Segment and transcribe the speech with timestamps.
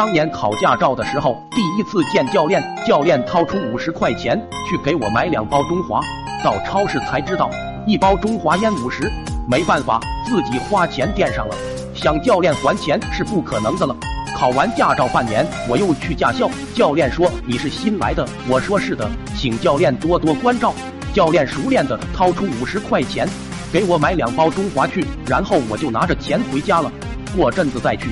[0.00, 4.34] 当年考驾照的时候第一次见教练教练掏出五十块钱
[4.66, 6.00] 去给我买两包中华
[6.42, 7.50] 到超市才知道
[7.86, 9.12] 一包中华烟五十
[9.46, 11.54] 没办法自己花钱垫上了
[11.94, 13.94] 想教练还钱是不可能的了。
[14.34, 19.06] 考完驾照半年我又去驾校教练说你是新来的我说是的
[19.36, 20.72] 请教练多多关照。
[21.12, 23.28] 教练熟练的掏出五十块钱
[23.70, 26.90] 给我买两包中华去然后我就拿着钱回家了。
[27.36, 28.08] 过阵子再去